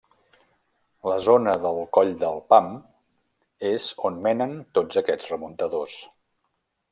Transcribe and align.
La 1.09 1.17
zona 1.25 1.51
del 1.65 1.77
Coll 1.97 2.09
del 2.23 2.41
Pam 2.53 2.71
és 3.73 3.85
on 4.09 4.19
menen 4.29 4.57
tots 4.79 4.99
aquests 5.03 5.31
remuntadors. 5.35 6.01